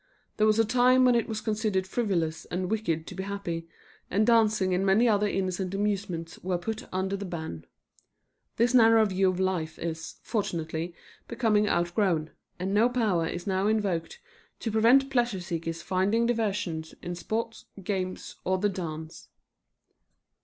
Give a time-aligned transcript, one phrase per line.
[0.37, 3.67] There was a time when it was considered frivolous and wicked to be happy,
[4.09, 7.65] and dancing and many other innocent amusements were put under the ban.
[8.57, 10.95] This narrow view of life is, fortunately,
[11.27, 14.19] becoming outgrown, and no power is now invoked
[14.61, 19.27] to prevent pleasure seekers finding diversion in sports, games, or the dance.